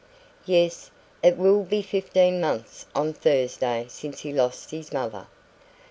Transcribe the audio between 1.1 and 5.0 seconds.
it will be fifteen months on Thursday since he lost his